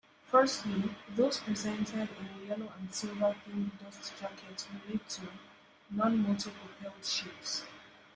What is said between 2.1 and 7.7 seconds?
in a yellow-and-silver themed dust jacket relate to 'non-motor-propelled' ships.